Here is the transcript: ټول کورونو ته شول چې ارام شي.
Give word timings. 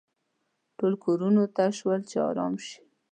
ټول 0.77 0.93
کورونو 1.03 1.43
ته 1.55 1.63
شول 1.79 1.99
چې 2.09 2.17
ارام 2.29 2.53
شي. 2.65 2.79